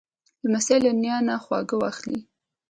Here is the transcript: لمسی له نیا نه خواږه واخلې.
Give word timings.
لمسی 0.43 0.77
له 0.85 0.91
نیا 1.01 1.15
نه 1.27 1.35
خواږه 1.43 1.75
واخلې. 1.79 2.19